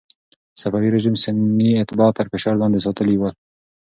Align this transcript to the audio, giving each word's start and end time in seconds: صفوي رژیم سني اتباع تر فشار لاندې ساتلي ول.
صفوي 0.61 0.89
رژیم 0.95 1.15
سني 1.23 1.69
اتباع 1.81 2.09
تر 2.17 2.25
فشار 2.31 2.55
لاندې 2.61 2.83
ساتلي 2.85 3.15
ول. 3.17 3.33